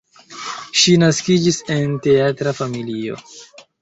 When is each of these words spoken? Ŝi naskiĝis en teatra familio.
Ŝi 0.83 0.95
naskiĝis 1.03 1.59
en 1.75 1.93
teatra 2.07 2.59
familio. 2.63 3.21